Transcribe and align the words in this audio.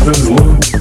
Tá 0.00 0.12
Tranquilo. 0.12 0.79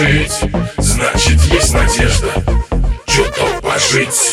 жить, 0.00 0.40
значит 0.78 1.40
есть 1.52 1.74
надежда 1.74 2.32
Чуток 3.06 3.60
пожить. 3.62 4.29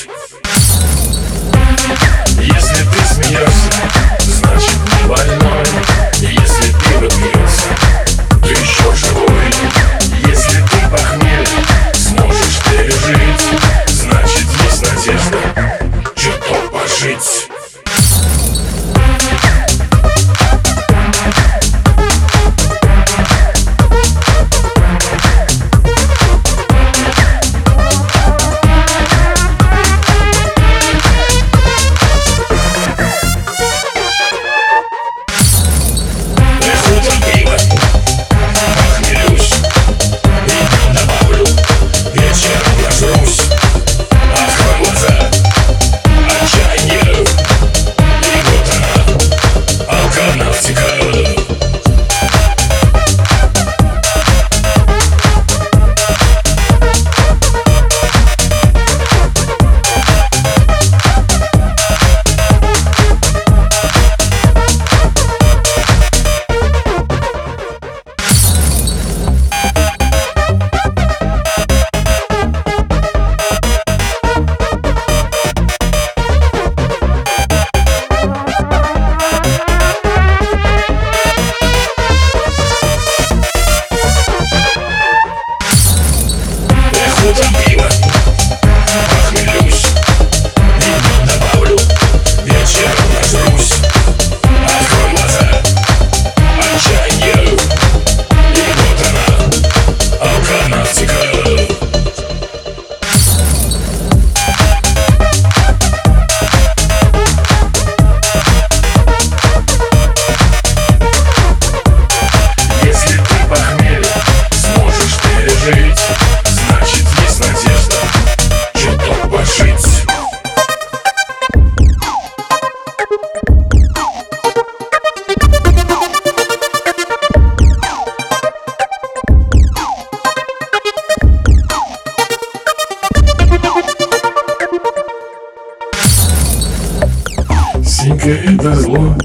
это 138.57 138.75
зло, 138.75 139.15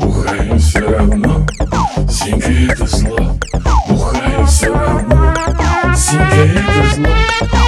бухаю 0.00 0.58
все 0.58 0.80
равно. 0.80 1.46
Синька 2.10 2.50
это 2.72 2.86
зло, 2.86 3.38
бухаю 3.88 4.46
все 4.46 4.66
равно. 4.72 5.34
Синька 5.96 6.34
это 6.34 6.94
зло. 6.94 7.61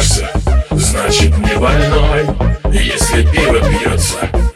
сердце 0.00 0.30
Значит 0.70 1.36
не 1.38 1.58
больной, 1.58 2.26
если 2.72 3.22
пиво 3.22 3.60
пьется 3.60 4.49